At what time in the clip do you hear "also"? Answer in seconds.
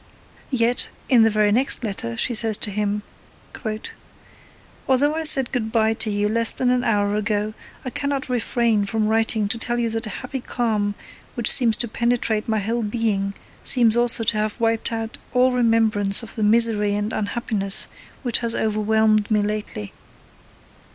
13.95-14.23